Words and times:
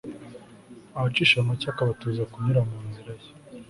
abacisha 0.97 1.37
make 1.47 1.67
akabatoza 1.71 2.23
kunyura 2.31 2.61
mu 2.69 2.77
nzira 2.87 3.11
ye 3.21 3.29